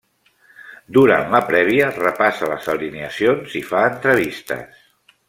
[0.97, 4.81] Durant la prèvia repassa les alineacions i fa entrevistes.